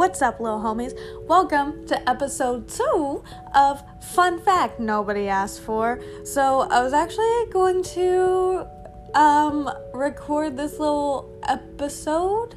[0.00, 0.98] What's up, little homies?
[1.28, 3.22] Welcome to episode two
[3.54, 6.00] of Fun Fact Nobody Asked For.
[6.24, 8.66] So, I was actually going to
[9.14, 12.54] um record this little episode.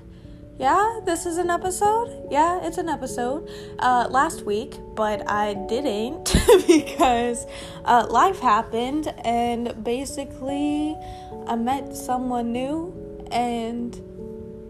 [0.57, 2.29] Yeah, this is an episode.
[2.32, 3.50] Yeah, it's an episode.
[3.78, 6.33] Uh, last week, but I didn't
[6.65, 7.46] because
[7.83, 10.96] uh, life happened, and basically,
[11.46, 14.00] I met someone new, and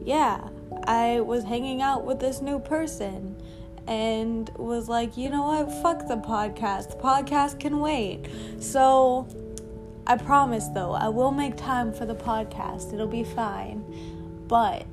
[0.03, 0.49] yeah,
[0.87, 3.35] I was hanging out with this new person
[3.87, 5.71] and was like, you know what?
[5.81, 6.89] Fuck the podcast.
[6.89, 8.27] The podcast can wait.
[8.59, 9.27] So
[10.07, 12.93] I promise though, I will make time for the podcast.
[12.93, 13.83] It'll be fine.
[14.47, 14.85] But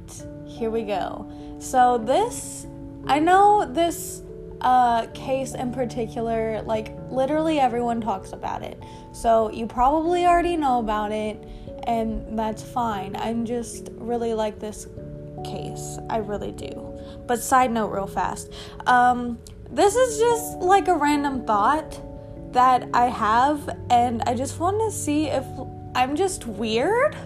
[0.46, 1.30] here we go.
[1.58, 2.66] So this,
[3.06, 4.22] I know this
[4.60, 8.80] uh, case in particular, like literally everyone talks about it.
[9.12, 11.42] So you probably already know about it,
[11.84, 13.16] and that's fine.
[13.16, 14.86] I'm just really like this
[15.44, 15.98] case.
[16.08, 16.98] I really do.
[17.26, 18.52] But side note, real fast.
[18.86, 19.38] Um,
[19.70, 22.00] this is just like a random thought
[22.52, 25.44] that I have, and I just want to see if
[25.94, 27.16] I'm just weird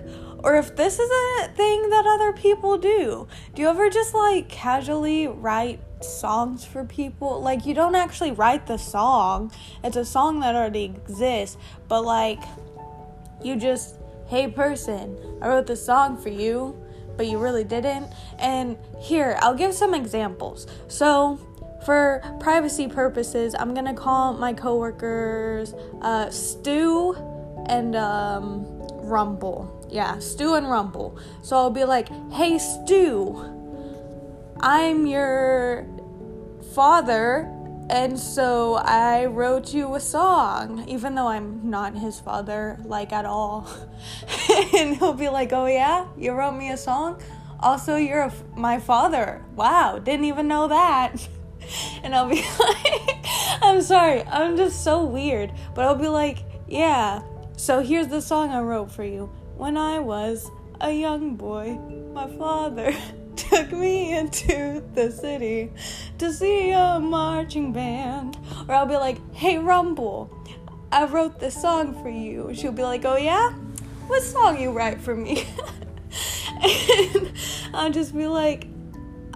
[0.45, 3.27] or if this is a thing that other people do.
[3.55, 7.41] Do you ever just like casually write songs for people?
[7.41, 9.51] Like, you don't actually write the song,
[9.83, 11.56] it's a song that already exists,
[11.89, 12.43] but like,
[13.43, 16.78] you just, hey person, I wrote this song for you
[17.17, 18.09] but you really didn't.
[18.39, 20.67] And here, I'll give some examples.
[20.89, 21.39] So,
[21.84, 27.15] for privacy purposes, I'm gonna call my coworkers uh, Stu
[27.69, 29.87] and um, Rumble.
[29.91, 31.19] Yeah, Stu and Rumble.
[31.43, 33.37] So I'll be like, "Hey, Stu,
[34.61, 35.87] I'm your
[36.75, 37.53] father."
[37.91, 43.27] And so I wrote you a song, even though I'm not his father, like at
[43.27, 43.69] all.
[44.75, 47.21] and he'll be like, Oh, yeah, you wrote me a song?
[47.61, 49.43] Also, you're my father.
[49.55, 51.29] Wow, didn't even know that.
[52.03, 53.27] and I'll be like,
[53.62, 55.53] I'm sorry, I'm just so weird.
[55.75, 57.23] But I'll be like, Yeah,
[57.56, 59.31] so here's the song I wrote for you.
[59.56, 60.50] When I was
[60.81, 61.78] a young boy,
[62.12, 62.94] my father.
[63.37, 65.72] Took me into the city
[66.19, 68.39] to see a marching band.
[68.69, 70.33] Or I'll be like, hey, Rumble,
[70.93, 72.53] I wrote this song for you.
[72.55, 73.50] She'll be like, oh, yeah?
[74.06, 75.47] What song you write for me?
[76.62, 77.33] and
[77.73, 78.69] I'll just be like,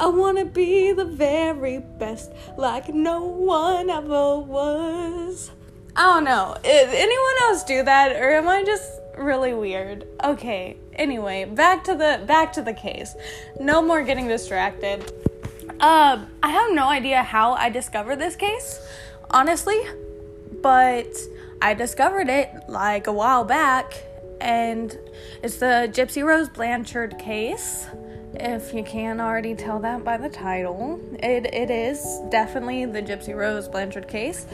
[0.00, 5.50] I wanna be the very best, like no one ever was.
[5.96, 6.56] I don't know.
[6.62, 10.06] Did anyone else do that, or am I just really weird?
[10.22, 13.14] Okay, anyway, back to the back to the case.
[13.58, 15.12] No more getting distracted.
[15.80, 18.80] Uh, I have no idea how I discovered this case,
[19.30, 19.80] honestly,
[20.60, 21.06] but
[21.62, 23.94] I discovered it like a while back,
[24.40, 24.96] and
[25.42, 27.86] it's the Gypsy Rose Blanchard case.
[28.34, 33.34] If you can't already tell that by the title, it, it is definitely the Gypsy
[33.34, 34.46] Rose Blanchard case.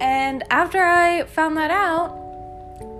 [0.00, 2.27] And after I found that out,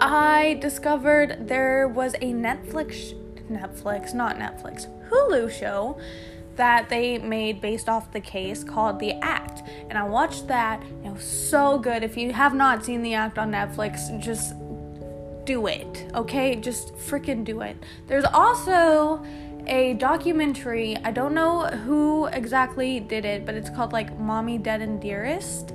[0.01, 3.15] I discovered there was a Netflix,
[3.51, 5.99] Netflix, not Netflix, Hulu show
[6.57, 9.63] that they made based off the case called The Act.
[9.89, 12.03] And I watched that, it was so good.
[12.03, 14.55] If you have not seen The Act on Netflix, just
[15.45, 16.57] do it, okay?
[16.57, 17.77] Just freaking do it.
[18.07, 19.25] There's also
[19.67, 24.81] a documentary, I don't know who exactly did it, but it's called like Mommy Dead
[24.81, 25.73] and Dearest.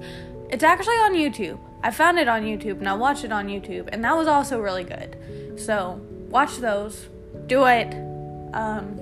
[0.53, 1.57] It's actually on YouTube.
[1.81, 4.59] I found it on YouTube and I watched it on YouTube, and that was also
[4.59, 5.17] really good.
[5.59, 5.99] So,
[6.29, 7.07] watch those.
[7.47, 7.91] Do it.
[8.53, 8.99] Um,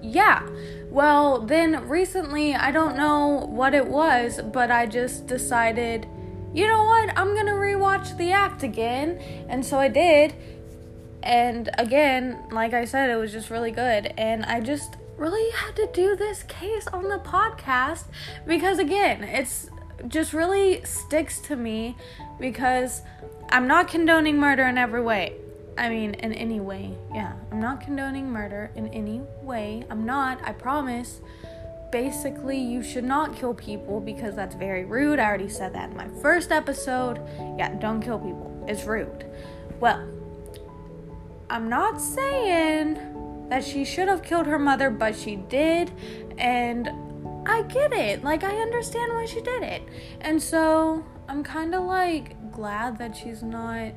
[0.00, 0.48] yeah.
[0.88, 6.06] Well, then recently, I don't know what it was, but I just decided,
[6.54, 7.18] you know what?
[7.18, 9.20] I'm gonna rewatch The Act again.
[9.50, 10.34] And so I did.
[11.22, 14.14] And again, like I said, it was just really good.
[14.16, 18.04] And I just really had to do this case on the podcast
[18.46, 19.68] because, again, it's
[20.08, 21.96] just really sticks to me
[22.40, 23.02] because
[23.50, 25.36] I'm not condoning murder in every way.
[25.76, 26.94] I mean, in any way.
[27.14, 29.84] Yeah, I'm not condoning murder in any way.
[29.90, 31.20] I'm not, I promise.
[31.90, 35.18] Basically, you should not kill people because that's very rude.
[35.18, 37.20] I already said that in my first episode.
[37.58, 38.64] Yeah, don't kill people.
[38.66, 39.26] It's rude.
[39.80, 40.06] Well,
[41.50, 45.90] I'm not saying that she should have killed her mother, but she did.
[46.38, 46.90] And
[47.46, 48.22] I get it.
[48.22, 49.82] Like, I understand why she did it.
[50.20, 53.92] And so I'm kind of like glad that she's not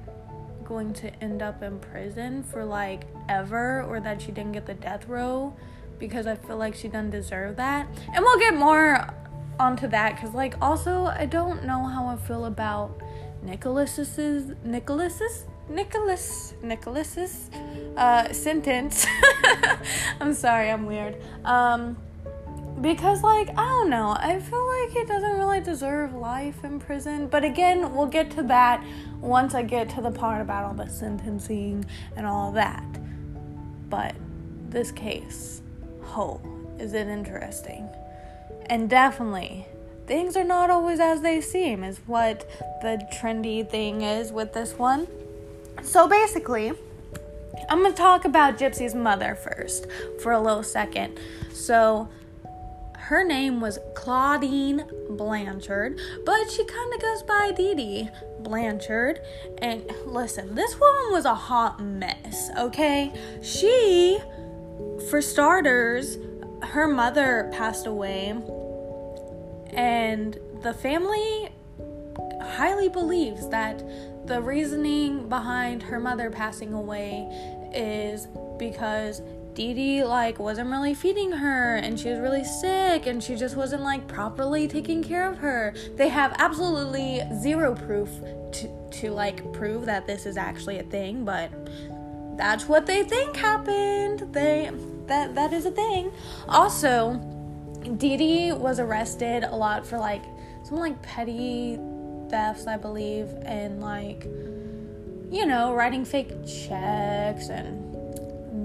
[0.63, 4.73] going to end up in prison for like ever or that she didn't get the
[4.73, 5.55] death row
[5.99, 7.87] because I feel like she doesn't deserve that.
[8.13, 9.07] And we'll get more
[9.59, 13.01] onto that because, like, also, I don't know how I feel about
[13.43, 17.49] Nicholas's, Nicholas's, Nicholas, Nicholas's
[17.95, 19.05] uh, sentence.
[20.19, 21.21] I'm sorry, I'm weird.
[21.43, 21.97] Um,
[22.81, 27.27] because like I don't know, I feel like he doesn't really deserve life in prison.
[27.27, 28.83] But again, we'll get to that
[29.21, 31.85] once I get to the part about all the sentencing
[32.15, 32.85] and all that.
[33.89, 34.15] But
[34.69, 35.61] this case,
[36.01, 36.41] ho,
[36.79, 37.87] is it interesting?
[38.67, 39.67] And definitely,
[40.07, 42.49] things are not always as they seem, is what
[42.81, 45.07] the trendy thing is with this one.
[45.81, 46.73] So basically,
[47.69, 49.87] I'm gonna talk about Gypsy's mother first
[50.21, 51.19] for a little second.
[51.53, 52.09] So,
[53.05, 58.09] her name was Claudine Blanchard, but she kind of goes by Dee Dee
[58.39, 59.21] Blanchard.
[59.59, 63.13] And listen, this woman was a hot mess, okay?
[63.43, 64.17] She,
[65.11, 66.17] for starters,
[66.63, 68.29] her mother passed away,
[69.67, 71.49] and the family
[72.41, 73.83] highly believes that
[74.25, 77.27] the reasoning behind her mother passing away
[77.71, 79.21] is because
[79.55, 83.55] Dee Dee like wasn't really feeding her and she was really sick and she just
[83.55, 85.73] wasn't like properly taking care of her.
[85.95, 88.09] They have absolutely zero proof
[88.51, 91.49] to to like prove that this is actually a thing, but
[92.37, 94.33] that's what they think happened.
[94.33, 94.69] They
[95.07, 96.11] that that is a thing.
[96.49, 97.13] Also,
[97.97, 100.23] Dee Dee was arrested a lot for like
[100.63, 101.79] some like petty
[102.29, 104.25] thefts, I believe, and like
[105.31, 107.84] you know, writing fake checks and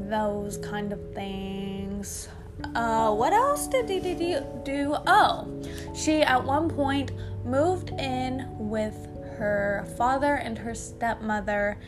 [0.09, 2.29] those kind of things.
[2.75, 4.97] Uh, what else did Dee do?
[5.07, 5.63] Oh,
[5.95, 7.13] she at one point
[7.45, 9.09] moved in with
[9.39, 11.79] her father and her stepmother,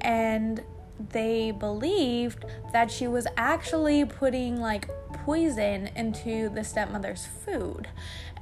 [0.00, 0.62] and
[1.10, 7.88] they believed that she was actually putting like poison into the stepmother's food.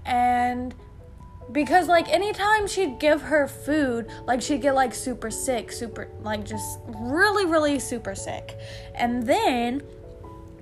[0.05, 0.75] And
[1.52, 6.44] because like anytime she'd give her food like she'd get like super sick super like
[6.44, 8.56] just really really super sick.
[8.94, 9.81] And then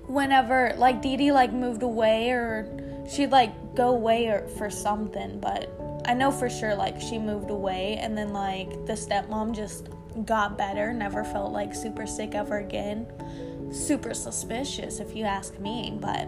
[0.07, 2.67] whenever like Dee Dee like moved away or
[3.09, 5.71] she'd like go away or for something but
[6.05, 9.89] I know for sure like she moved away and then like the stepmom just
[10.25, 13.05] got better never felt like super sick ever again.
[13.71, 16.27] Super suspicious if you ask me but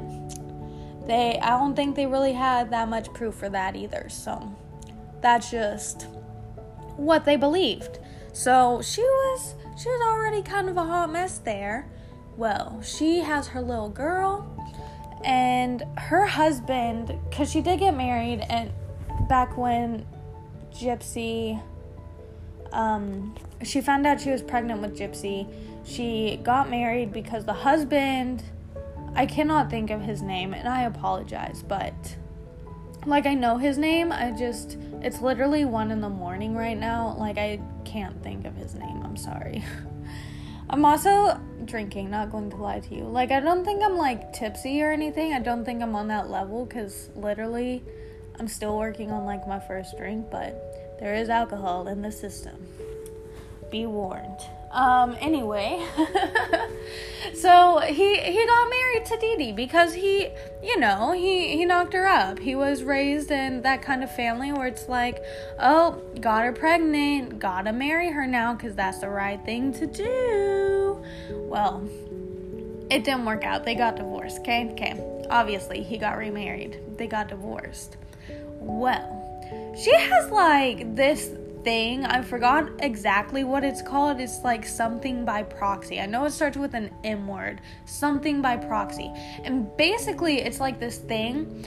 [1.07, 4.07] they I don't think they really had that much proof for that either.
[4.09, 4.55] So
[5.21, 6.07] that's just
[6.97, 7.99] what they believed.
[8.33, 11.89] So she was she was already kind of a hot mess there.
[12.37, 14.47] Well, she has her little girl
[15.23, 18.71] and her husband cuz she did get married and
[19.27, 20.05] back when
[20.73, 21.61] Gypsy
[22.71, 25.47] um she found out she was pregnant with Gypsy,
[25.83, 28.43] she got married because the husband
[29.15, 32.15] I cannot think of his name and I apologize, but
[33.05, 37.15] like I know his name, I just it's literally 1 in the morning right now.
[37.17, 39.01] Like I can't think of his name.
[39.03, 39.63] I'm sorry.
[40.69, 43.03] I'm also drinking, not going to lie to you.
[43.03, 45.33] Like I don't think I'm like tipsy or anything.
[45.33, 47.83] I don't think I'm on that level cuz literally
[48.39, 52.65] I'm still working on like my first drink, but there is alcohol in the system.
[53.69, 54.39] Be warned.
[54.71, 55.85] Um, anyway,
[57.35, 60.29] so he he got married to Dee because he,
[60.63, 62.39] you know, he he knocked her up.
[62.39, 65.21] He was raised in that kind of family where it's like,
[65.59, 71.03] oh, got her pregnant, gotta marry her now because that's the right thing to do.
[71.31, 71.83] Well,
[72.89, 73.65] it didn't work out.
[73.65, 74.39] They got divorced.
[74.39, 75.25] Okay, okay.
[75.29, 76.79] Obviously, he got remarried.
[76.97, 77.97] They got divorced.
[78.59, 79.21] Well,
[79.77, 81.29] she has like this
[81.63, 82.05] thing.
[82.05, 84.19] I forgot exactly what it's called.
[84.19, 85.99] It's like something by proxy.
[85.99, 87.61] I know it starts with an M word.
[87.85, 89.11] Something by proxy.
[89.43, 91.65] And basically, it's like this thing,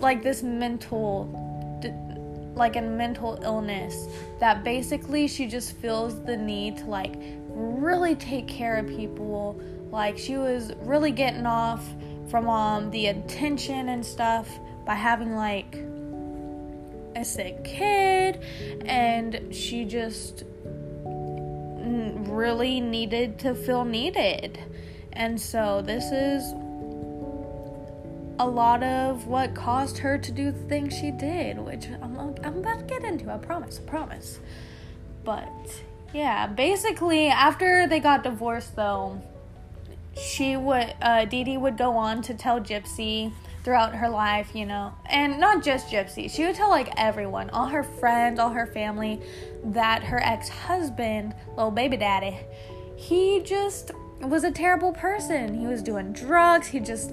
[0.00, 1.42] like this mental
[2.54, 4.08] like a mental illness
[4.40, 7.14] that basically she just feels the need to like
[7.50, 9.60] really take care of people
[9.90, 11.86] like she was really getting off
[12.30, 14.48] from um the attention and stuff
[14.86, 15.76] by having like
[17.16, 18.42] a sick kid
[18.84, 20.44] and she just
[22.36, 24.58] really needed to feel needed.
[25.12, 26.52] And so this is
[28.38, 32.58] a lot of what caused her to do the things she did, which I'm, I'm
[32.58, 34.40] about to get into, I promise, I promise.
[35.24, 35.82] But
[36.12, 39.20] yeah, basically, after they got divorced, though,
[40.20, 43.32] she would, uh, Dee Dee would go on to tell Gypsy
[43.66, 44.94] throughout her life, you know.
[45.06, 46.30] And not just Gypsy.
[46.30, 49.20] She would tell like everyone, all her friends, all her family,
[49.64, 52.38] that her ex husband, little baby daddy,
[52.94, 55.52] he just was a terrible person.
[55.52, 56.68] He was doing drugs.
[56.68, 57.12] He just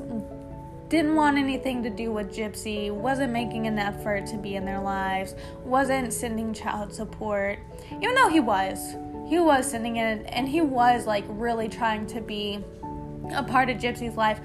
[0.90, 4.80] didn't want anything to do with Gypsy, wasn't making an effort to be in their
[4.80, 5.34] lives,
[5.64, 7.58] wasn't sending child support,
[7.90, 8.94] even though he was.
[9.28, 12.64] He was sending it, and he was like really trying to be
[13.34, 14.40] a part of Gypsy's life.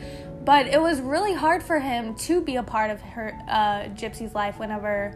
[0.49, 4.35] But it was really hard for him to be a part of her uh, Gypsy's
[4.35, 5.14] life whenever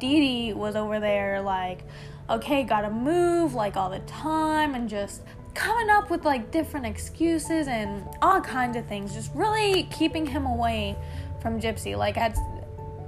[0.00, 1.84] Dee Dee was over there, like,
[2.28, 5.22] okay, gotta move like all the time, and just
[5.54, 10.44] coming up with like different excuses and all kinds of things, just really keeping him
[10.44, 10.96] away
[11.40, 11.96] from Gypsy.
[11.96, 12.36] Like, at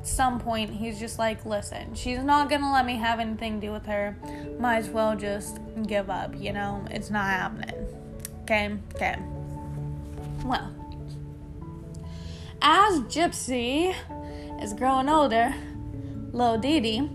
[0.04, 3.72] some point, he's just like, listen, she's not gonna let me have anything to do
[3.72, 4.16] with her.
[4.60, 5.58] Might as well just
[5.88, 6.84] give up, you know?
[6.92, 7.88] It's not happening.
[8.42, 8.78] Okay?
[8.94, 9.16] Okay.
[10.44, 10.72] Well,
[12.68, 13.94] as Gypsy
[14.60, 15.54] is growing older,
[16.32, 17.08] Lil Dee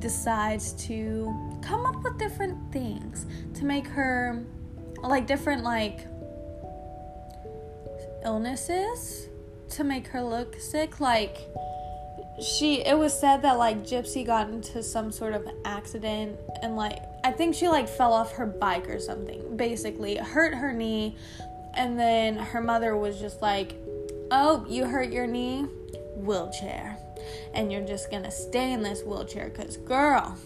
[0.00, 4.44] decides to come up with different things to make her
[5.02, 6.06] like different like
[8.22, 9.28] illnesses
[9.70, 11.00] to make her look sick.
[11.00, 11.38] Like
[12.42, 16.98] she it was said that like gypsy got into some sort of accident and like
[17.24, 21.14] i think she like fell off her bike or something basically hurt her knee
[21.74, 23.74] and then her mother was just like
[24.32, 25.62] oh you hurt your knee
[26.16, 26.96] wheelchair
[27.54, 30.36] and you're just gonna stay in this wheelchair because girl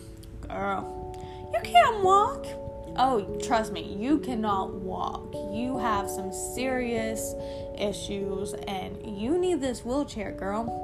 [0.49, 2.45] girl you can't walk
[2.97, 7.35] oh trust me you cannot walk you have some serious
[7.79, 10.83] issues and you need this wheelchair girl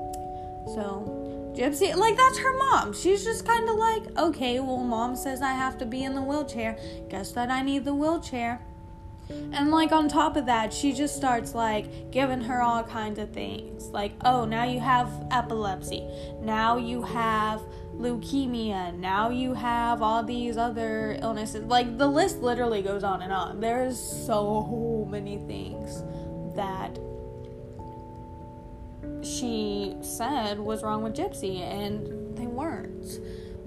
[0.67, 2.93] so, Gypsy, like, that's her mom.
[2.95, 6.23] She's just kind of like, okay, well, mom says I have to be in the
[6.23, 6.79] wheelchair.
[7.11, 8.61] Guess that I need the wheelchair.
[9.53, 13.31] And, like, on top of that, she just starts, like, giving her all kinds of
[13.31, 13.89] things.
[13.89, 16.07] Like, oh, now you have epilepsy.
[16.41, 17.61] Now you have
[17.95, 18.97] leukemia.
[18.97, 21.65] Now you have all these other illnesses.
[21.65, 23.61] Like, the list literally goes on and on.
[23.61, 26.03] There's so many things
[26.57, 26.99] that
[29.23, 33.21] she said was wrong with Gypsy, and they weren't.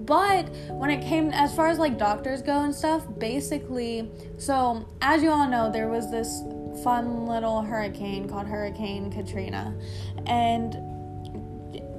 [0.06, 5.22] But when it came as far as like doctors go and stuff, basically, so as
[5.22, 6.42] you all know, there was this
[6.84, 9.74] fun little hurricane called Hurricane Katrina,
[10.26, 10.76] and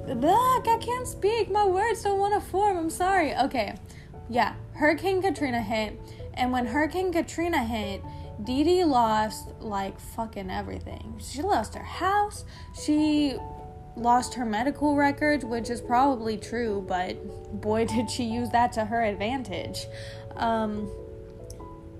[0.08, 1.50] ugh, I can't speak.
[1.50, 2.78] My words don't want to form.
[2.78, 3.36] I'm sorry.
[3.36, 3.74] Okay,
[4.30, 6.00] yeah, Hurricane Katrina hit,
[6.34, 8.02] and when Hurricane Katrina hit,
[8.44, 11.20] Dee Dee lost like fucking everything.
[11.20, 12.44] She lost her house.
[12.80, 13.36] She
[13.98, 17.16] lost her medical records, which is probably true, but
[17.60, 19.86] boy, did she use that to her advantage.
[20.36, 20.90] Um,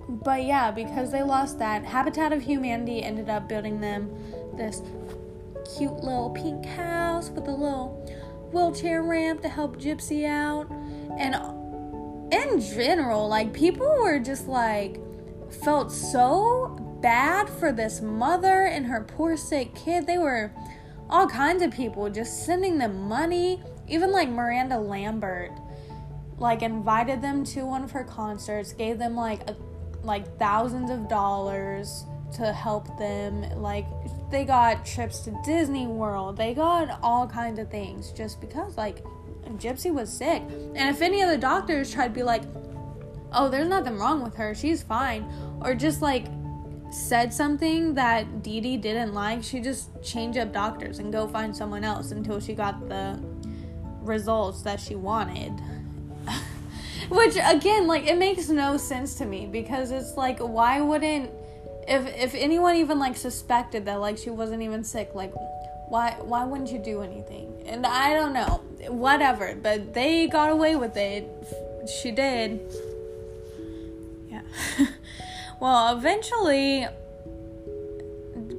[0.09, 4.11] but yeah, because they lost that, Habitat of Humanity ended up building them
[4.55, 4.81] this
[5.77, 7.89] cute little pink house with a little
[8.53, 10.71] wheelchair ramp to help Gypsy out.
[11.19, 11.35] And
[12.33, 14.99] in general, like, people were just like,
[15.63, 20.07] felt so bad for this mother and her poor sick kid.
[20.07, 20.53] They were
[21.11, 23.63] all kinds of people just sending them money.
[23.87, 25.53] Even like Miranda Lambert,
[26.37, 29.57] like invited them to one of her concerts, gave them like a,
[30.03, 33.43] like thousands of dollars to help them.
[33.61, 33.87] Like
[34.31, 36.37] they got trips to Disney World.
[36.37, 39.03] They got all kinds of things just because like
[39.57, 40.43] Gypsy was sick.
[40.75, 42.43] And if any of the doctors tried to be like,
[43.33, 44.55] "Oh, there's nothing wrong with her.
[44.55, 45.25] She's fine,"
[45.63, 46.27] or just like
[46.91, 51.57] said something that Dee Dee didn't like, she just change up doctors and go find
[51.57, 53.21] someone else until she got the
[54.01, 55.53] results that she wanted.
[57.09, 61.31] Which again, like it makes no sense to me because it's like why wouldn't
[61.87, 65.33] if if anyone even like suspected that like she wasn't even sick, like
[65.89, 67.63] why why wouldn't you do anything?
[67.67, 71.29] And I don't know, whatever, but they got away with it.
[72.03, 72.61] She did.
[74.29, 74.43] Yeah.
[75.61, 76.87] Well, eventually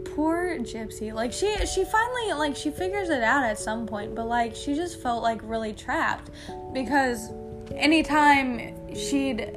[0.04, 4.26] poor gypsy like she she finally like she figures it out at some point but
[4.26, 6.30] like she just felt like really trapped
[6.74, 7.30] because
[7.72, 9.56] anytime she'd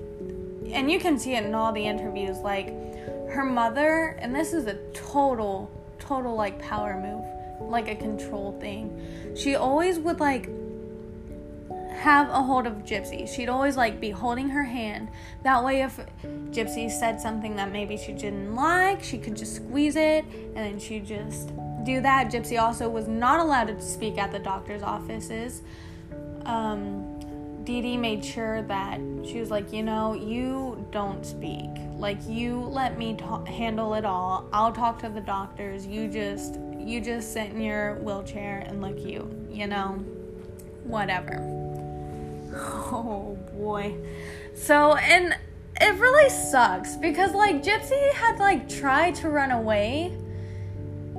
[0.71, 2.69] and you can see it in all the interviews like
[3.29, 5.69] her mother and this is a total
[5.99, 7.25] total like power move
[7.71, 9.35] like a control thing.
[9.35, 10.49] She always would like
[12.03, 13.29] have a hold of Gypsy.
[13.33, 15.09] She'd always like be holding her hand.
[15.45, 16.01] That way, if
[16.51, 20.81] Gypsy said something that maybe she didn't like, she could just squeeze it and then
[20.81, 21.53] she'd just
[21.85, 22.29] do that.
[22.29, 25.63] Gypsy also was not allowed to speak at the doctor's offices.
[26.45, 27.21] Um,
[27.63, 31.71] Dee Dee made sure that she was like, you know, you don't speak.
[31.99, 34.49] Like, you let me ta- handle it all.
[34.53, 35.87] I'll talk to the doctors.
[35.87, 40.05] You just, you just sit in your wheelchair and look you, you know,
[40.83, 41.62] whatever.
[42.95, 43.97] Oh boy.
[44.55, 45.35] So, and
[45.81, 50.17] it really sucks because like Gypsy had like tried to run away,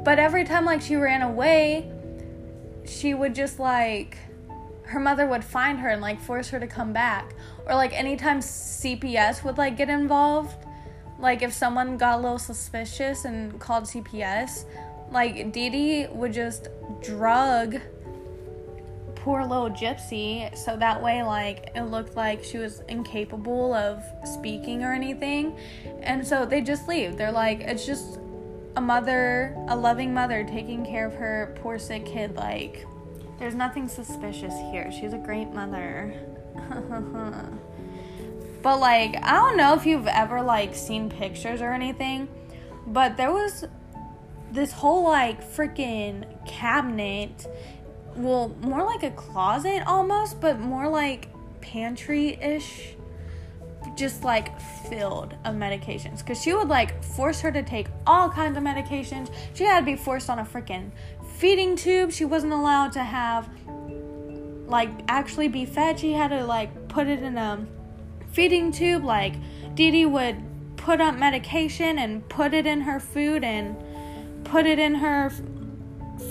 [0.04, 1.92] but every time like she ran away,
[2.86, 4.18] she would just like
[4.86, 7.34] her mother would find her and like force her to come back.
[7.66, 10.66] Or like anytime CPS would like get involved,
[11.20, 14.66] like if someone got a little suspicious and called CPS,
[15.12, 16.68] like Dee Dee would just
[17.02, 17.80] drug
[19.24, 24.84] poor little gypsy so that way like it looked like she was incapable of speaking
[24.84, 25.58] or anything.
[26.02, 27.16] And so they just leave.
[27.16, 28.20] They're like it's just
[28.76, 32.86] a mother a loving mother taking care of her poor sick kid like
[33.40, 34.92] there's nothing suspicious here.
[34.92, 36.14] She's a great mother.
[38.62, 42.30] But like i don't know if you've ever like seen pictures or anything
[42.88, 43.66] but there was
[44.54, 47.46] this whole like freaking cabinet
[48.16, 51.30] well, more like a closet almost, but more like
[51.62, 52.96] pantry ish,
[53.96, 56.20] just like filled of medications.
[56.20, 59.32] Because she would like force her to take all kinds of medications.
[59.54, 60.92] She had to be forced on a freaking
[61.38, 62.12] feeding tube.
[62.12, 63.50] She wasn't allowed to have
[64.68, 66.00] like actually be fed.
[66.00, 67.66] She had to like put it in a
[68.32, 69.04] feeding tube.
[69.04, 69.36] Like
[69.76, 70.38] Dee Dee would
[70.78, 73.76] put up medication and put it in her food and
[74.44, 75.32] put it in her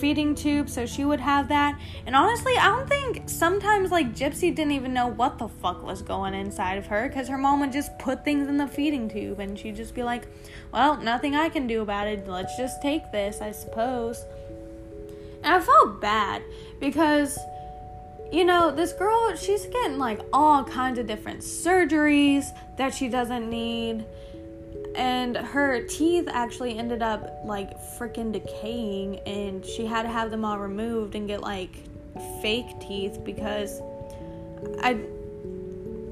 [0.02, 1.80] feeding tube, so she would have that.
[2.06, 6.02] And honestly, I don't think sometimes like Gypsy didn't even know what the fuck was
[6.02, 9.38] going inside of her because her mom would just put things in the feeding tube
[9.38, 10.26] and she'd just be like,
[10.73, 12.26] well, nothing I can do about it.
[12.26, 14.25] Let's just take this, I suppose.
[15.44, 16.42] And I felt bad
[16.80, 17.38] because
[18.32, 23.49] you know, this girl, she's getting like all kinds of different surgeries that she doesn't
[23.49, 24.04] need
[24.94, 30.44] and her teeth actually ended up like freaking decaying and she had to have them
[30.44, 31.76] all removed and get like
[32.40, 33.80] fake teeth because
[34.80, 35.00] I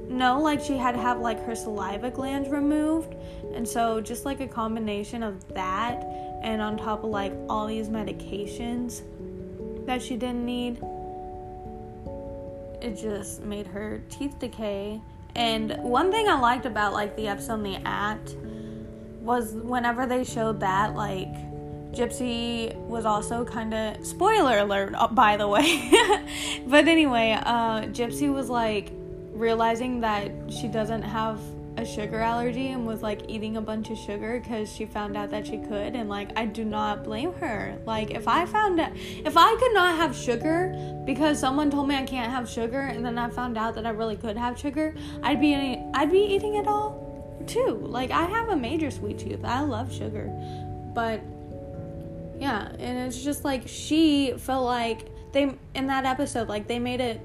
[0.08, 3.14] know like she had to have like her saliva glands removed
[3.54, 6.04] and so just like a combination of that
[6.42, 9.02] and on top of like all these medications
[9.86, 10.80] that she didn't need
[12.80, 15.00] it just made her teeth decay.
[15.36, 18.34] And one thing I liked about like the episode on The Act
[19.20, 21.32] was whenever they showed that, like,
[21.92, 25.90] Gypsy was also kind of spoiler alert, uh, by the way.
[26.66, 28.92] but anyway, uh, Gypsy was like
[29.32, 31.40] realizing that she doesn't have
[31.76, 35.30] a sugar allergy and was like eating a bunch of sugar because she found out
[35.30, 37.76] that she could and like I do not blame her.
[37.86, 41.94] Like if I found out if I could not have sugar because someone told me
[41.94, 44.94] I can't have sugar and then I found out that I really could have sugar,
[45.22, 45.54] I'd be
[45.94, 47.09] I'd be eating it all
[47.46, 47.80] too.
[47.82, 49.44] Like I have a major sweet tooth.
[49.44, 50.26] I love sugar.
[50.94, 51.20] But
[52.38, 57.00] yeah, and it's just like she felt like they in that episode like they made
[57.00, 57.20] it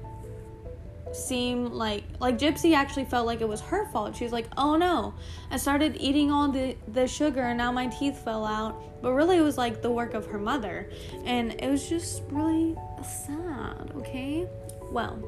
[1.12, 4.16] seem like like Gypsy actually felt like it was her fault.
[4.16, 5.14] She was like, "Oh no,
[5.50, 9.36] I started eating all the the sugar and now my teeth fell out." But really,
[9.38, 10.90] it was like the work of her mother,
[11.24, 13.92] and it was just really sad.
[13.96, 14.46] Okay,
[14.90, 15.18] well,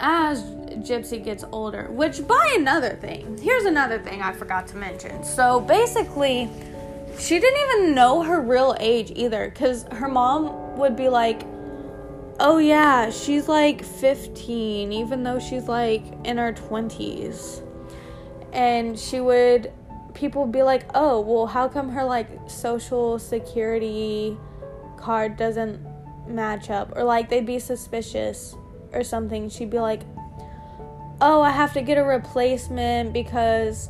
[0.00, 5.24] as Gypsy gets older, which by another thing, here's another thing I forgot to mention.
[5.24, 6.48] So basically,
[7.18, 11.42] she didn't even know her real age either because her mom would be like,
[12.40, 17.62] oh yeah, she's like 15, even though she's like in her 20s.
[18.52, 19.72] And she would,
[20.14, 24.36] people would be like, oh, well, how come her like social security
[24.96, 25.80] card doesn't
[26.26, 26.96] match up?
[26.96, 28.56] Or like they'd be suspicious
[28.94, 30.02] or something, she'd be like,
[31.20, 33.88] Oh, I have to get a replacement because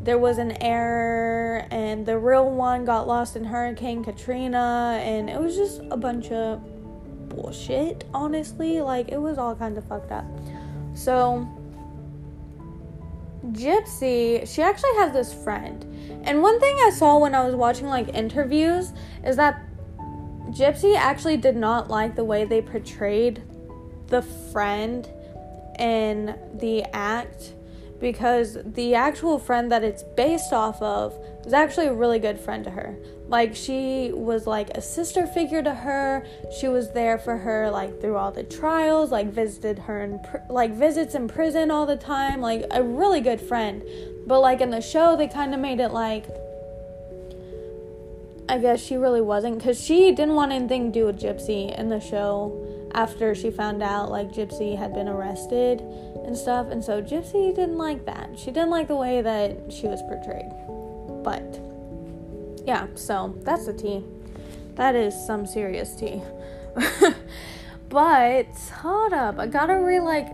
[0.00, 5.00] there was an error and the real one got lost in Hurricane Katrina.
[5.02, 6.60] And it was just a bunch of
[7.28, 8.80] bullshit, honestly.
[8.80, 10.24] Like, it was all kinds of fucked up.
[10.94, 11.46] So,
[13.52, 15.84] Gypsy, she actually has this friend.
[16.24, 18.92] And one thing I saw when I was watching like interviews
[19.24, 19.62] is that
[20.50, 23.42] Gypsy actually did not like the way they portrayed
[24.12, 25.08] the friend
[25.78, 27.54] in the act
[27.98, 32.64] because the actual friend that it's based off of was actually a really good friend
[32.64, 32.96] to her.
[33.28, 36.26] Like she was like a sister figure to her.
[36.60, 40.38] She was there for her like through all the trials, like visited her in pr-
[40.50, 43.82] like visits in prison all the time, like a really good friend.
[44.26, 46.26] But like in the show they kind of made it like
[48.48, 51.88] I guess she really wasn't cuz she didn't want anything to do with Gypsy in
[51.88, 55.80] the show after she found out like Gypsy had been arrested
[56.24, 56.68] and stuff.
[56.70, 58.38] And so Gypsy didn't like that.
[58.38, 60.52] She didn't like the way that she was portrayed.
[61.22, 61.60] But
[62.66, 64.04] yeah, so that's the tea.
[64.74, 66.22] That is some serious tea.
[67.88, 68.46] but
[68.80, 70.28] hold up, I gotta re like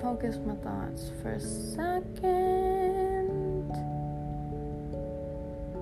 [0.00, 2.12] focus my thoughts for a second.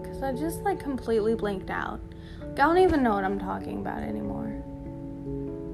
[0.05, 2.01] Cause I just like completely blinked out.
[2.43, 4.63] I don't even know what I'm talking about anymore.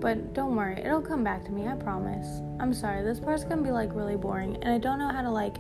[0.01, 2.27] But don't worry, it'll come back to me, I promise.
[2.59, 5.31] I'm sorry, this part's gonna be like really boring, and I don't know how to
[5.31, 5.57] like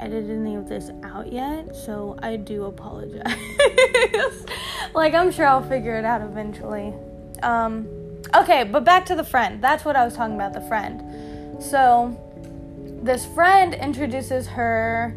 [0.00, 3.24] edit any of this out yet, so I do apologize.
[4.94, 6.92] like, I'm sure I'll figure it out eventually.
[7.42, 7.86] Um,
[8.34, 9.62] okay, but back to the friend.
[9.62, 11.62] That's what I was talking about, the friend.
[11.62, 12.18] So,
[13.02, 15.14] this friend introduces her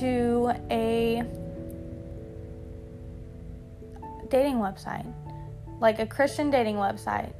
[0.00, 1.22] to a
[4.28, 5.10] dating website,
[5.80, 7.32] like a Christian dating website.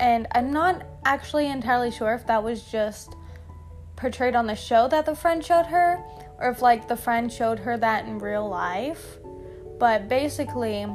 [0.00, 3.14] And I'm not actually entirely sure if that was just
[3.96, 6.02] portrayed on the show that the friend showed her
[6.38, 9.18] or if like the friend showed her that in real life.
[9.78, 10.86] But basically,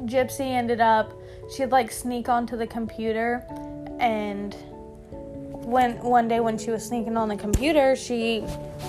[0.00, 1.12] Gypsy ended up
[1.54, 3.44] she'd like sneak onto the computer
[4.00, 4.54] and
[5.64, 8.44] when one day when she was sneaking on the computer, she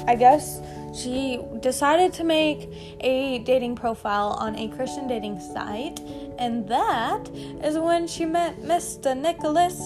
[0.08, 0.60] I guess
[0.94, 6.00] she decided to make a dating profile on a Christian dating site,
[6.38, 7.30] and that
[7.64, 9.16] is when she met Mr.
[9.16, 9.80] Nicholas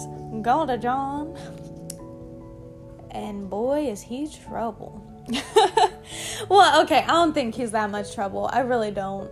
[0.81, 1.35] John.
[3.11, 5.03] And boy, is he trouble.
[6.49, 8.49] well, okay, I don't think he's that much trouble.
[8.51, 9.29] I really don't.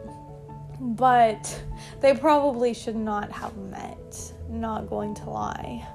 [0.80, 1.64] But
[2.02, 4.34] they probably should not have met.
[4.50, 5.88] Not going to lie.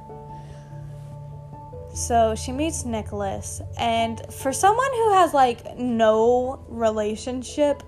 [1.94, 7.82] So she meets Nicholas, and for someone who has like no relationship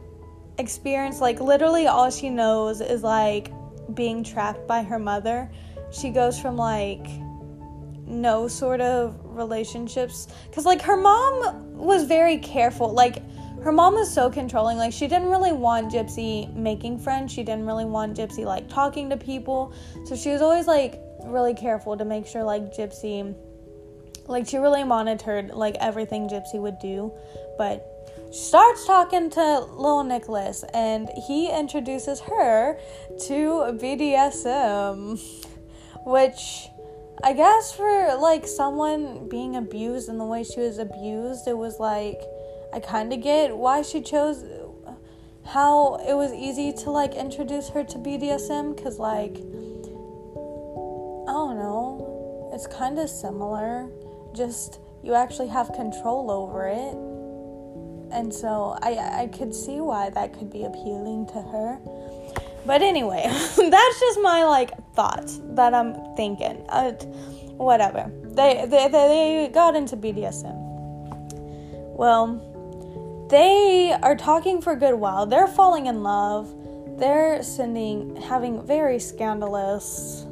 [0.63, 3.53] experience, like literally all she knows is like
[3.95, 5.51] being trapped by her mother,
[5.91, 7.07] she goes from like
[8.07, 12.93] no sort of relationships because like her mom was very careful.
[12.93, 13.23] Like
[13.63, 14.79] her mom was so controlling.
[14.79, 17.33] Like she didn't really want gypsy making friends.
[17.33, 19.75] She didn't really want gypsy like talking to people.
[20.07, 23.35] So she was always like really careful to make sure like gypsy
[24.27, 27.13] like she really monitored like everything Gypsy would do,
[27.59, 27.92] but
[28.33, 32.79] she starts talking to little Nicholas and he introduces her
[33.27, 35.21] to BDSM,
[36.07, 36.69] which
[37.23, 41.79] I guess for like someone being abused and the way she was abused, it was
[41.79, 42.23] like
[42.73, 44.43] I kind of get why she chose
[45.45, 49.37] how it was easy to like introduce her to BDSM cuz like
[51.29, 53.91] I don't know, it's kind of similar
[54.33, 57.12] just you actually have control over it.
[58.13, 61.79] And so I I could see why that could be appealing to her.
[62.65, 66.65] But anyway, that's just my like thoughts that I'm thinking.
[66.69, 66.93] Uh,
[67.57, 68.11] whatever.
[68.23, 70.57] They, they they got into BDSM.
[71.97, 75.27] Well, they are talking for a good while.
[75.27, 76.55] They're falling in love.
[76.99, 80.27] They're sending having very scandalous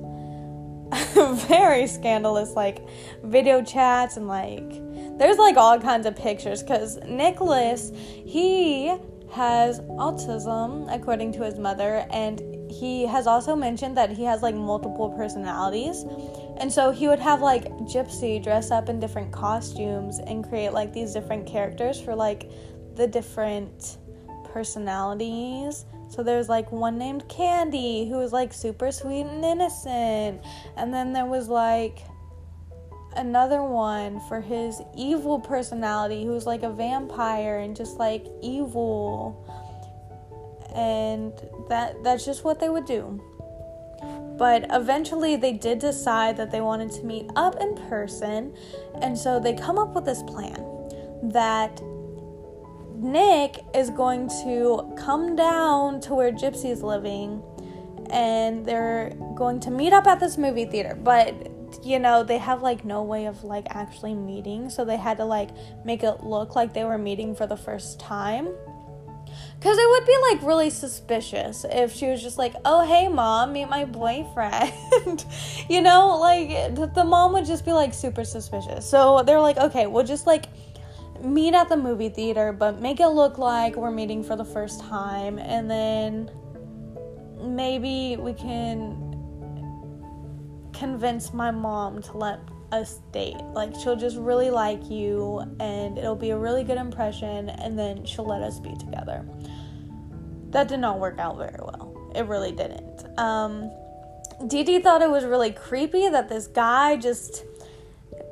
[1.48, 2.84] very scandalous like
[3.22, 4.72] video chats and like
[5.20, 8.88] there's like all kinds of pictures because Nicholas he
[9.30, 12.40] has autism according to his mother and
[12.72, 16.04] he has also mentioned that he has like multiple personalities
[16.56, 20.90] and so he would have like gypsy dress up in different costumes and create like
[20.94, 22.50] these different characters for like
[22.94, 23.98] the different
[24.44, 30.42] personalities so there's like one named Candy who was like super sweet and innocent.
[30.76, 32.00] And then there was like
[33.16, 39.46] another one for his evil personality who's like a vampire and just like evil.
[40.74, 41.32] And
[41.68, 43.20] that that's just what they would do.
[44.38, 48.54] But eventually they did decide that they wanted to meet up in person.
[49.02, 50.66] And so they come up with this plan
[51.22, 51.82] that
[52.94, 57.42] Nick is going to come down to where Gypsy's living
[58.10, 60.94] and they're going to meet up at this movie theater.
[60.94, 61.49] But
[61.82, 65.24] you know, they have like no way of like actually meeting, so they had to
[65.24, 65.50] like
[65.84, 68.48] make it look like they were meeting for the first time.
[69.60, 73.52] Cause it would be like really suspicious if she was just like, "Oh hey mom,
[73.52, 75.24] meet my boyfriend,"
[75.68, 78.88] you know, like the mom would just be like super suspicious.
[78.88, 80.46] So they're like, "Okay, we'll just like
[81.22, 84.80] meet at the movie theater, but make it look like we're meeting for the first
[84.80, 86.30] time, and then
[87.42, 89.09] maybe we can
[90.80, 92.40] convince my mom to let
[92.72, 93.36] us date.
[93.52, 98.04] Like, she'll just really like you, and it'll be a really good impression, and then
[98.06, 99.24] she'll let us be together.
[100.50, 102.12] That did not work out very well.
[102.16, 103.06] It really didn't.
[103.18, 103.70] Um,
[104.48, 107.44] Dee thought it was really creepy that this guy just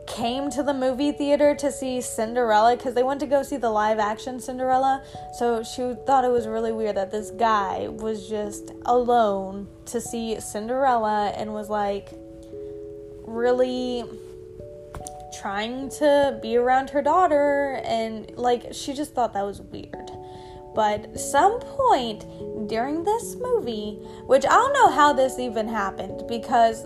[0.07, 3.69] came to the movie theater to see Cinderella because they went to go see the
[3.69, 5.05] live action Cinderella.
[5.39, 10.41] So she thought it was really weird that this guy was just alone to see
[10.41, 12.15] Cinderella and was like
[13.29, 14.05] really
[15.41, 20.11] trying to be around her daughter and like she just thought that was weird.
[20.75, 22.25] But some point
[22.69, 26.85] during this movie, which I don't know how this even happened because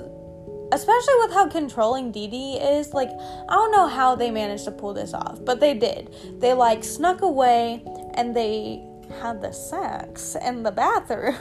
[0.72, 4.70] especially with how controlling Dee Dee is, like, I don't know how they managed to
[4.70, 6.14] pull this off, but they did.
[6.40, 8.82] They, like, snuck away and they
[9.20, 11.36] had the sex in the bathroom.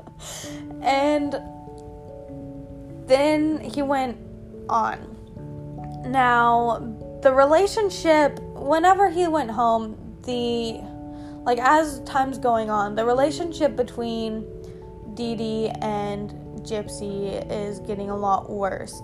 [0.82, 1.40] and
[3.06, 4.18] then he went
[4.68, 5.16] on.
[6.04, 10.80] Now, the relationship, whenever he went home, the
[11.44, 14.44] like as time's going on, the relationship between
[15.14, 16.30] Dee Dee and
[16.62, 19.00] Gypsy is getting a lot worse.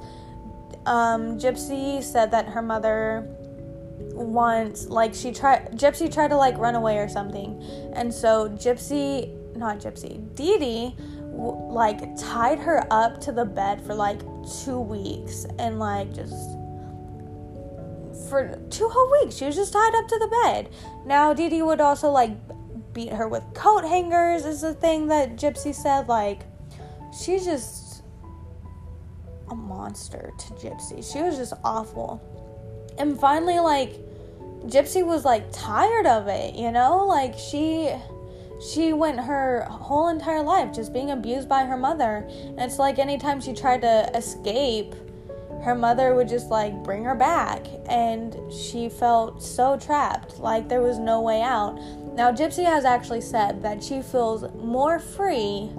[0.87, 3.29] Um, Gypsy said that her mother
[4.15, 7.63] once, like she tried, Gypsy tried to like run away or something,
[7.95, 10.97] and so Gypsy, not Gypsy, Dee Dee,
[11.33, 14.21] like tied her up to the bed for like
[14.63, 16.59] two weeks and like just
[18.29, 19.37] for two whole weeks.
[19.37, 20.71] She was just tied up to the bed.
[21.07, 22.33] Now, Dee would also like
[22.93, 26.09] beat her with coat hangers, is the thing that Gypsy said.
[26.09, 26.43] Like,
[27.19, 28.03] she's just
[29.51, 31.13] a monster to Gypsy.
[31.13, 32.21] She was just awful.
[32.99, 33.99] And finally, like,
[34.67, 37.07] Gypsy was like tired of it, you know?
[37.07, 37.91] Like, she
[38.63, 42.29] she went her whole entire life just being abused by her mother.
[42.29, 44.95] And it's like anytime she tried to escape,
[45.63, 47.67] her mother would just like bring her back.
[47.89, 51.77] And she felt so trapped like there was no way out.
[52.15, 55.71] Now gypsy has actually said that she feels more free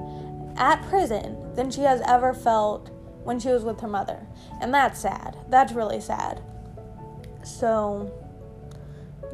[0.57, 2.89] at prison than she has ever felt
[3.23, 4.27] when she was with her mother.
[4.59, 5.37] And that's sad.
[5.49, 6.41] That's really sad.
[7.43, 8.11] So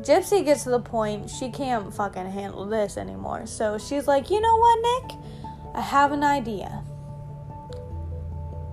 [0.02, 4.40] gypsy gets to the point she can't fucking handle this anymore so she's like you
[4.40, 5.18] know what nick
[5.76, 6.84] i have an idea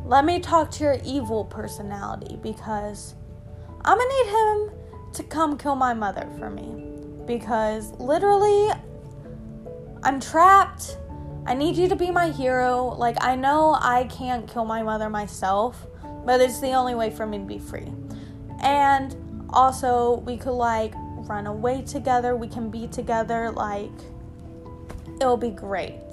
[0.06, 3.16] let me talk to your evil personality because
[3.84, 4.78] I'm gonna need him
[5.14, 6.84] to come kill my mother for me.
[7.26, 8.70] Because literally,
[10.02, 10.98] I'm trapped.
[11.46, 12.94] I need you to be my hero.
[12.96, 15.86] Like, I know I can't kill my mother myself,
[16.24, 17.92] but it's the only way for me to be free.
[18.60, 19.16] And
[19.50, 20.94] also, we could like
[21.28, 23.50] run away together, we can be together.
[23.50, 23.90] Like,
[25.20, 26.12] it'll be great.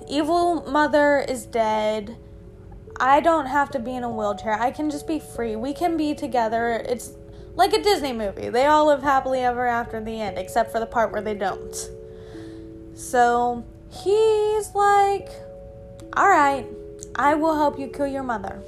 [0.00, 2.16] The evil mother is dead
[3.00, 4.60] I don't have to be in a wheelchair.
[4.60, 5.56] I can just be free.
[5.56, 6.84] We can be together.
[6.88, 7.12] It's
[7.54, 8.48] like a Disney movie.
[8.48, 11.74] They all live happily ever after the end, except for the part where they don't.
[12.94, 15.28] So he's like,
[16.16, 16.66] All right,
[17.16, 18.62] I will help you kill your mother.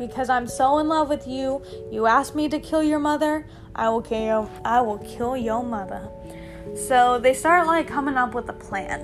[0.00, 1.62] Because I'm so in love with you.
[1.92, 3.46] You asked me to kill your mother.
[3.74, 4.50] I will kill you.
[4.64, 6.08] I will kill your mother.
[6.74, 9.02] So they start like coming up with a plan.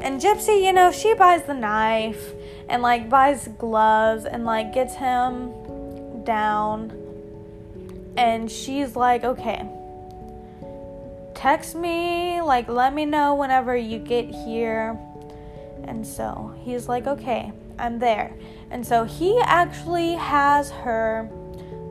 [0.00, 2.32] And Gypsy, you know, she buys the knife
[2.70, 5.52] and like buys gloves and like gets him
[6.24, 6.90] down.
[8.16, 9.68] And she's like, okay,
[11.34, 14.98] text me, like, let me know whenever you get here.
[15.84, 18.34] And so he's like, okay, I'm there.
[18.70, 21.28] And so he actually has her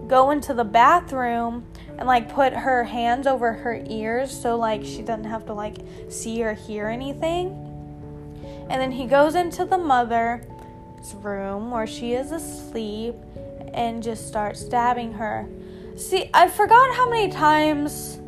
[0.07, 1.65] go into the bathroom
[1.97, 5.77] and like put her hands over her ears so like she doesn't have to like
[6.09, 7.65] see or hear anything.
[8.69, 10.45] And then he goes into the mother's
[11.15, 13.15] room where she is asleep
[13.73, 15.47] and just starts stabbing her.
[15.95, 18.19] See, I forgot how many times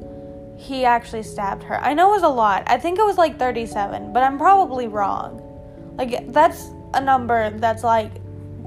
[0.57, 1.79] he actually stabbed her.
[1.79, 2.63] I know it was a lot.
[2.67, 5.41] I think it was like 37, but I'm probably wrong.
[5.97, 8.11] Like, that's a number that's like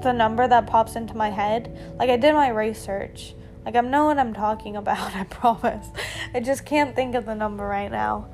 [0.05, 1.77] the number that pops into my head.
[1.99, 3.35] Like, I did my research.
[3.65, 5.89] Like, I know what I'm talking about, I promise.
[6.33, 8.29] I just can't think of the number right now.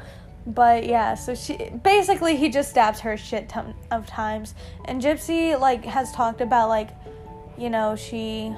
[0.47, 4.55] But yeah, so she basically he just stabs her shit ton of times,
[4.87, 6.91] and Gypsy like has talked about like,
[7.59, 8.55] you know, she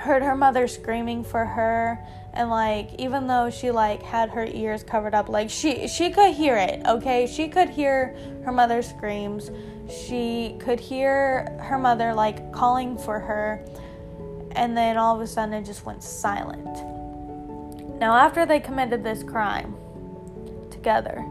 [0.00, 1.98] heard her mother screaming for her,
[2.32, 6.34] and like even though she like had her ears covered up, like she she could
[6.34, 6.82] hear it.
[6.86, 9.50] Okay, she could hear her mother's screams.
[10.06, 13.64] She could hear her mother like calling for her,
[14.52, 16.64] and then all of a sudden it just went silent.
[18.00, 19.76] Now after they committed this crime
[20.70, 21.24] together.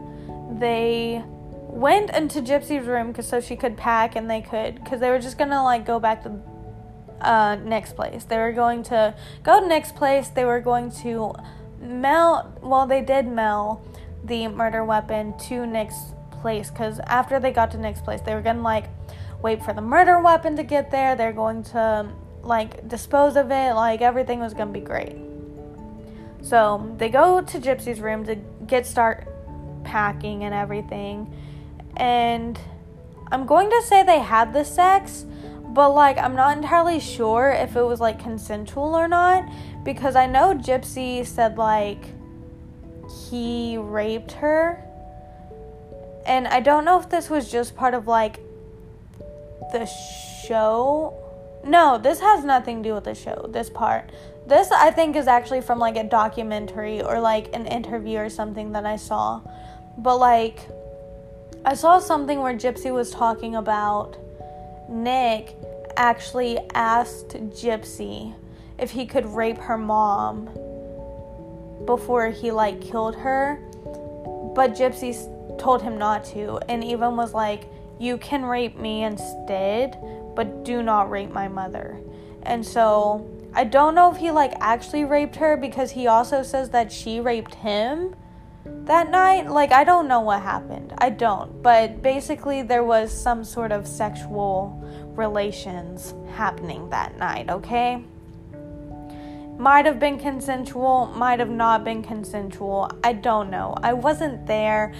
[0.58, 1.22] They
[1.58, 5.18] went into Gypsy's room because so she could pack and they could because they were
[5.18, 6.30] just gonna like go back to
[7.20, 8.24] uh, Nick's place.
[8.24, 10.28] They were going to go to Nick's place.
[10.28, 11.34] They were going to
[11.80, 12.52] mail.
[12.62, 13.84] Well, they did mail
[14.24, 18.42] the murder weapon to Nick's place because after they got to Nick's place, they were
[18.42, 18.86] gonna like
[19.42, 21.16] wait for the murder weapon to get there.
[21.16, 22.10] They're going to
[22.42, 23.74] like dispose of it.
[23.74, 25.16] Like everything was gonna be great.
[26.42, 29.28] So they go to Gypsy's room to get start
[29.84, 31.34] packing and everything.
[31.96, 32.58] And
[33.30, 35.26] I'm going to say they had the sex,
[35.72, 39.48] but like I'm not entirely sure if it was like consensual or not
[39.84, 42.04] because I know Gypsy said like
[43.28, 44.84] he raped her.
[46.26, 48.38] And I don't know if this was just part of like
[49.72, 49.86] the
[50.46, 51.14] show
[51.64, 54.10] No, this has nothing to do with the show, this part.
[54.46, 58.72] This, I think, is actually from like a documentary or like an interview or something
[58.72, 59.42] that I saw.
[59.98, 60.68] But like,
[61.64, 64.16] I saw something where Gypsy was talking about
[64.90, 65.56] Nick
[65.96, 68.34] actually asked Gypsy
[68.78, 70.46] if he could rape her mom
[71.86, 73.60] before he like killed her.
[74.54, 79.98] But Gypsy told him not to and even was like, You can rape me instead,
[80.34, 81.98] but do not rape my mother.
[82.42, 86.70] And so I don't know if he like actually raped her because he also says
[86.70, 88.14] that she raped him
[88.90, 89.48] that night.
[89.48, 90.92] Like, I don't know what happened.
[90.98, 91.62] I don't.
[91.62, 94.76] But basically, there was some sort of sexual
[95.14, 98.02] relations happening that night, okay?
[99.58, 102.90] Might have been consensual, might have not been consensual.
[103.04, 103.76] I don't know.
[103.80, 104.92] I wasn't there.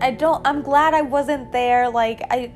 [0.00, 1.90] I don't, I'm glad I wasn't there.
[1.90, 2.50] Like, I.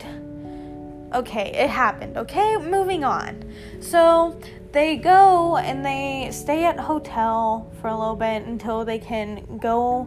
[1.12, 2.56] Okay, it happened, okay?
[2.56, 3.44] Moving on.
[3.80, 4.40] So,
[4.72, 10.06] they go and they stay at hotel for a little bit until they can go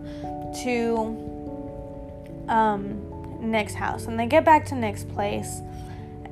[0.64, 4.06] to um, Nick's house.
[4.06, 5.62] And they get back to Nick's place.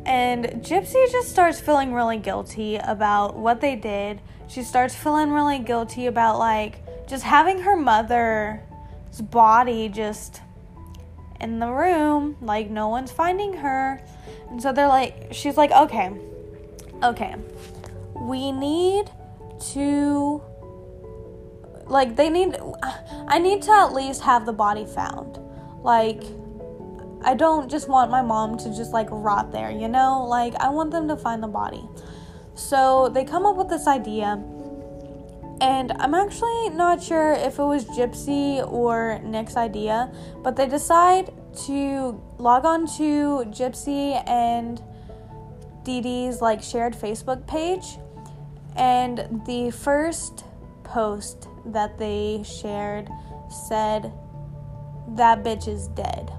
[0.06, 4.22] And Gypsy just starts feeling really guilty about what they did.
[4.48, 8.60] She starts feeling really guilty about like just having her mother's
[9.22, 10.42] body just
[11.40, 14.02] in the room, like no one's finding her.
[14.50, 16.12] And so they're like, she's like, okay,
[17.04, 17.36] okay,
[18.16, 19.12] we need
[19.74, 20.42] to,
[21.90, 22.58] like, they need,
[23.28, 25.40] I need to at least have the body found.
[25.82, 26.24] Like,
[27.24, 30.26] I don't just want my mom to just like rot there, you know?
[30.26, 31.84] Like, I want them to find the body.
[32.56, 34.44] So they come up with this idea,
[35.62, 40.12] and I'm actually not sure if it was Gypsy or Nick's idea,
[40.44, 41.34] but they decide
[41.66, 44.82] to log on to Gypsy and
[45.84, 47.98] Dee like shared Facebook page,
[48.76, 50.44] and the first
[50.84, 53.10] post that they shared
[53.50, 54.12] said,
[55.10, 56.32] That bitch is dead.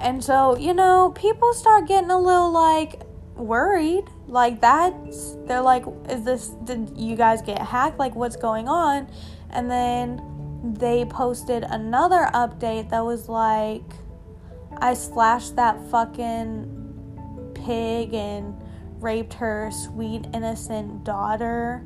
[0.00, 3.02] And so, you know, people start getting a little like
[3.36, 4.04] worried.
[4.26, 7.98] Like that's they're like, is this did you guys get hacked?
[7.98, 9.08] Like what's going on?
[9.50, 13.84] And then they posted another update that was like
[14.78, 18.54] I slashed that fucking pig and
[19.00, 21.84] raped her sweet innocent daughter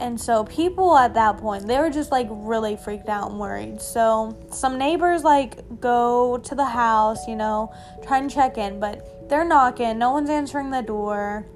[0.00, 3.82] and so people at that point, they were just like really freaked out and worried.
[3.82, 9.28] So some neighbors like go to the house, you know, try and check in, but
[9.28, 11.46] they're knocking, no one's answering the door.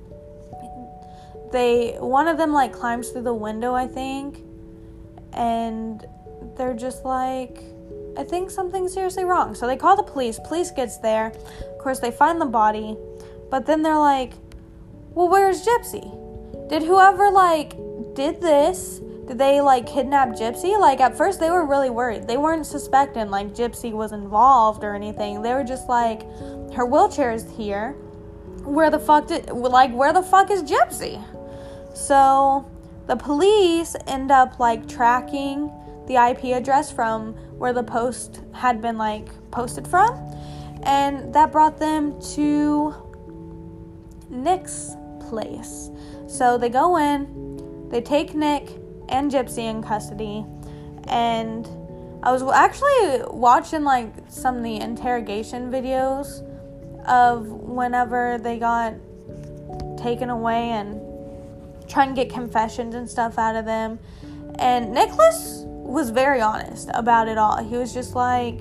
[1.52, 4.40] They one of them like climbs through the window, I think,
[5.32, 6.04] and
[6.56, 7.62] they're just like
[8.18, 9.54] I think something's seriously wrong.
[9.54, 10.38] So they call the police.
[10.44, 11.28] Police gets there.
[11.28, 12.96] Of course, they find the body,
[13.50, 14.34] but then they're like,
[15.14, 16.04] "Well, where's Gypsy?
[16.68, 17.74] Did whoever like
[18.14, 20.78] did this did they like kidnap Gypsy?
[20.78, 22.28] Like at first they were really worried.
[22.28, 25.40] They weren't suspecting like Gypsy was involved or anything.
[25.40, 26.22] They were just like
[26.74, 27.92] her wheelchair is here.
[28.64, 31.22] Where the fuck did like where the fuck is Gypsy?
[31.96, 32.70] So
[33.06, 35.70] the police end up like tracking
[36.06, 40.18] the IP address from where the post had been like posted from
[40.82, 42.94] and that brought them to
[44.28, 44.96] Nick's
[45.28, 45.90] place.
[46.26, 47.44] So they go in
[47.94, 48.70] they take Nick
[49.08, 50.44] and Gypsy in custody,
[51.06, 51.64] and
[52.24, 56.42] I was actually watching like some of the interrogation videos
[57.06, 58.94] of whenever they got
[59.96, 61.00] taken away and
[61.88, 64.00] trying to get confessions and stuff out of them.
[64.56, 67.62] And Nicholas was very honest about it all.
[67.62, 68.60] He was just like,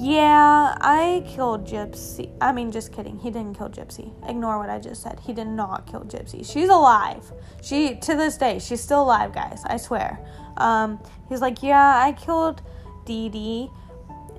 [0.00, 2.30] yeah, I killed Gypsy.
[2.40, 3.18] I mean, just kidding.
[3.18, 4.12] He didn't kill Gypsy.
[4.30, 5.18] Ignore what I just said.
[5.18, 6.48] He did not kill Gypsy.
[6.48, 7.32] She's alive.
[7.62, 9.62] She, to this day, she's still alive, guys.
[9.66, 10.24] I swear.
[10.56, 12.62] Um, he's like, yeah, I killed
[13.06, 13.70] Dee Dee.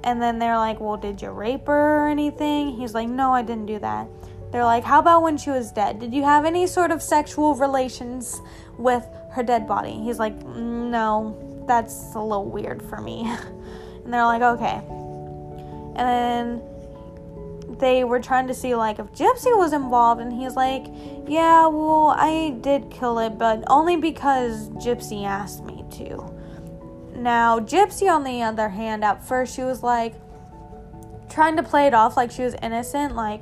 [0.06, 2.78] And then they're like, well, did you rape her or anything?
[2.78, 4.08] He's like, no, I didn't do that.
[4.54, 6.00] They're like, how about when she was dead?
[6.00, 8.42] Did you have any sort of sexual relations
[8.78, 10.00] with her dead body?
[10.06, 13.30] He's like, no, that's a little weird for me.
[14.06, 14.82] and they're like, okay
[16.00, 16.62] and
[17.80, 20.88] they were trying to see like if Gypsy was involved and he's like,
[21.28, 26.34] "Yeah, well, I did kill it, but only because Gypsy asked me to."
[27.16, 30.16] Now, Gypsy on the other hand, at first she was like
[31.30, 33.42] trying to play it off like she was innocent, like,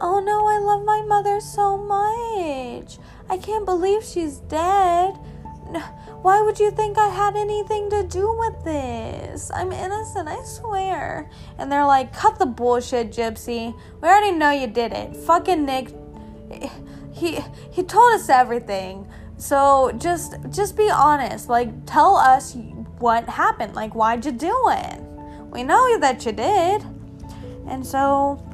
[0.00, 2.98] "Oh no, I love my mother so much.
[3.30, 5.18] I can't believe she's dead."
[6.22, 9.50] Why would you think I had anything to do with this?
[9.54, 11.30] I'm innocent, I swear.
[11.58, 13.74] And they're like, cut the bullshit, Gypsy.
[14.00, 15.14] We already know you did it.
[15.16, 15.88] Fucking Nick
[17.18, 17.40] he
[17.70, 19.06] he told us everything.
[19.36, 21.48] So just just be honest.
[21.48, 22.56] Like tell us
[22.98, 23.74] what happened.
[23.74, 25.00] Like why'd you do it?
[25.50, 26.84] We know that you did.
[27.66, 28.44] And so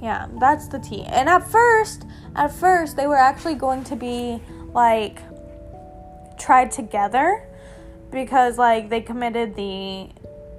[0.00, 1.04] yeah, that's the tea.
[1.04, 4.40] And at first, at first they were actually going to be
[4.74, 5.20] like
[6.38, 7.46] tried together
[8.10, 10.08] because like they committed the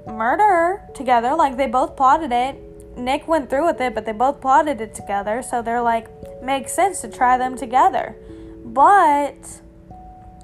[0.08, 1.36] murder together.
[1.36, 2.56] Like they both plotted it.
[2.98, 5.42] Nick went through with it, but they both plotted it together.
[5.44, 6.08] So they're like,
[6.42, 8.16] makes sense to try them together.
[8.66, 9.62] But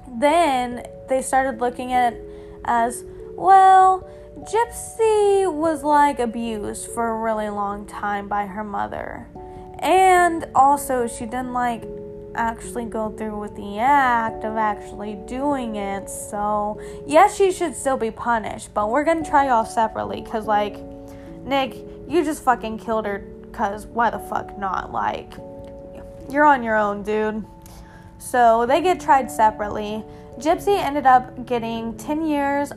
[0.08, 2.14] then they started looking at
[2.64, 4.08] as well.
[4.38, 9.28] Gypsy was like abused for a really long time by her mother.
[9.78, 11.82] And also, she didn't like
[12.34, 16.08] actually go through with the act of actually doing it.
[16.08, 20.78] So, yes, she should still be punished, but we're gonna try y'all separately because, like,
[21.44, 21.76] Nick,
[22.08, 24.92] you just fucking killed her because why the fuck not?
[24.92, 25.34] Like,
[26.30, 27.44] you're on your own, dude.
[28.18, 30.04] So, they get tried separately.
[30.38, 32.72] Gypsy ended up getting 10 years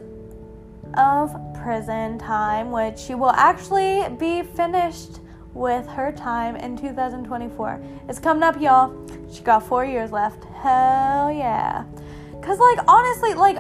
[0.95, 5.20] of prison time, which she will actually be finished
[5.58, 7.82] with her time in 2024.
[8.08, 8.95] It's coming up, y'all.
[9.32, 10.43] She got four years left.
[10.45, 11.84] Hell yeah.
[12.32, 13.58] Because, like, honestly, like,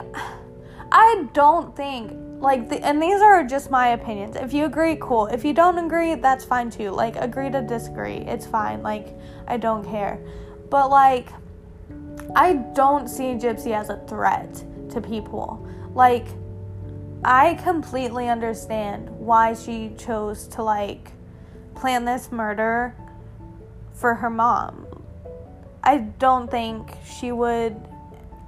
[0.91, 4.35] I don't think, like, the, and these are just my opinions.
[4.35, 5.25] If you agree, cool.
[5.25, 6.91] If you don't agree, that's fine too.
[6.91, 8.17] Like, agree to disagree.
[8.17, 8.83] It's fine.
[8.83, 9.17] Like,
[9.47, 10.19] I don't care.
[10.69, 11.29] But, like,
[12.35, 15.67] I don't see Gypsy as a threat to people.
[15.95, 16.27] Like,
[17.23, 21.11] I completely understand why she chose to, like,
[21.77, 22.95] plan this murder
[23.93, 24.85] for her mom.
[25.83, 27.75] I don't think she would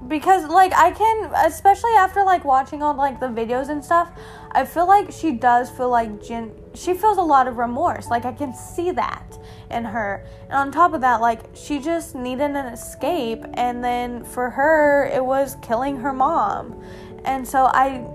[0.08, 4.12] because like I can especially after like watching all like the videos and stuff,
[4.52, 8.08] I feel like she does feel like Jin she feels a lot of remorse.
[8.08, 9.38] Like I can see that
[9.72, 10.26] in her.
[10.44, 15.10] And on top of that, like she just needed an escape and then for her
[15.14, 16.82] it was killing her mom.
[17.26, 18.06] And so I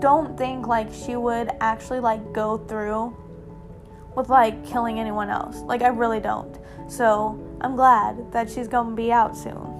[0.00, 3.16] don't think like she would actually like go through
[4.16, 5.60] with like killing anyone else.
[5.62, 6.58] Like, I really don't.
[6.88, 9.74] So, I'm glad that she's to be out soon.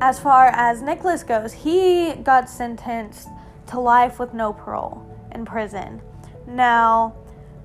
[0.00, 3.28] As far as Nicholas goes, he got sentenced
[3.68, 6.00] to life with no parole in prison.
[6.46, 7.14] Now,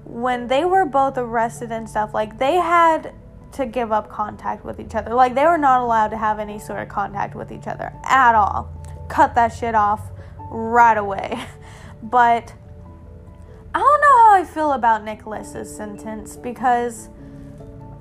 [0.03, 3.13] when they were both arrested and stuff, like, they had
[3.53, 5.13] to give up contact with each other.
[5.13, 8.35] Like, they were not allowed to have any sort of contact with each other at
[8.35, 8.69] all.
[9.09, 10.11] Cut that shit off
[10.51, 11.39] right away.
[12.03, 12.53] But
[13.77, 17.09] I don't know how I feel about Nicholas's sentence because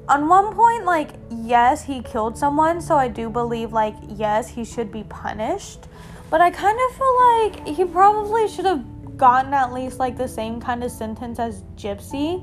[0.09, 4.64] on one point like yes, he killed someone, so I do believe like yes, he
[4.64, 5.81] should be punished,
[6.31, 10.27] but I kind of feel like he probably should have gotten at least like the
[10.27, 12.43] same kind of sentence as Gypsy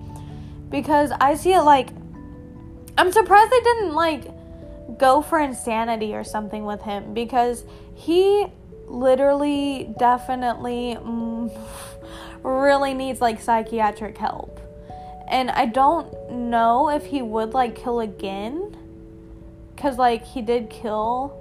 [0.70, 1.90] because I see it like
[3.00, 4.26] I'm surprised they didn't like
[5.00, 7.66] go for insanity or something with him because
[7.96, 8.46] he
[8.86, 11.52] literally definitely mm,
[12.44, 14.60] really needs like psychiatric help.
[15.28, 18.78] And I don't know if he would like kill again
[19.78, 21.40] cuz like he did kill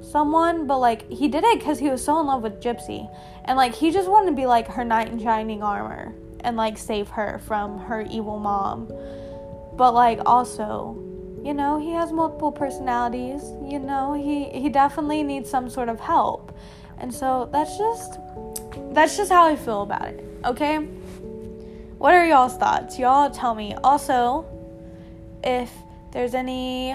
[0.00, 3.08] someone, but like he did it cuz he was so in love with Gypsy.
[3.44, 6.76] And like he just wanted to be like her knight in shining armor and like
[6.76, 8.88] save her from her evil mom.
[9.76, 10.96] But like also,
[11.42, 13.42] you know, he has multiple personalities.
[13.64, 16.56] You know, he he definitely needs some sort of help.
[16.98, 18.18] And so that's just
[18.92, 20.24] that's just how I feel about it.
[20.44, 20.78] Okay?
[21.98, 22.98] What are y'all's thoughts?
[22.98, 23.74] Y'all tell me.
[23.84, 24.44] Also,
[25.44, 25.72] if
[26.12, 26.94] there's any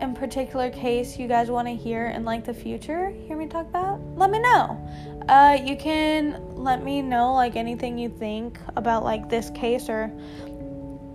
[0.00, 3.66] in particular case you guys want to hear in like the future, hear me talk
[3.68, 5.24] about, let me know.
[5.28, 10.10] Uh, you can let me know like anything you think about like this case or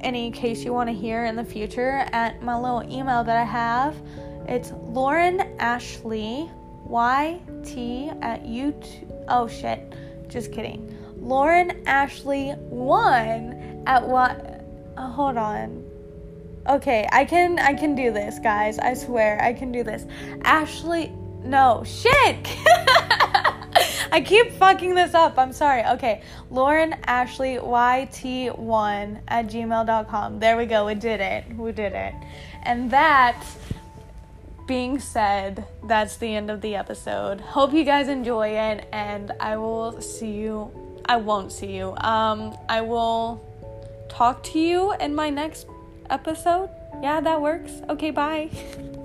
[0.02, 3.44] any case you want to hear in the future at my little email that I
[3.44, 3.96] have.
[4.48, 6.50] It's Lauren Ashley
[6.90, 7.78] YT
[8.22, 9.07] at YouTube.
[9.28, 9.82] Oh shit,
[10.28, 10.96] just kidding.
[11.20, 14.64] Lauren Ashley won at what?
[14.98, 15.84] Oh, hold on.
[16.70, 18.80] Okay, I can I can do this, guys.
[18.80, 20.06] I swear I can do this.
[20.44, 21.12] Ashley,
[21.44, 22.48] no shit.
[24.12, 25.38] I keep fucking this up.
[25.38, 25.84] I'm sorry.
[25.86, 30.40] Okay, Lauren Ashley YT1 at gmail.com.
[30.40, 30.86] There we go.
[30.86, 31.46] We did it.
[31.56, 32.14] We did it.
[32.64, 33.46] And that
[34.68, 37.40] being said, that's the end of the episode.
[37.40, 40.72] Hope you guys enjoy it, and I will see you.
[41.06, 41.96] I won't see you.
[41.98, 43.42] Um, I will
[44.10, 45.68] talk to you in my next
[46.10, 46.70] episode.
[47.02, 47.72] Yeah, that works.
[47.90, 48.50] Okay, bye.